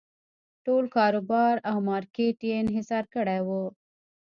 [0.65, 3.49] ټول کاروبار او مارکېټ یې انحصار کړی و.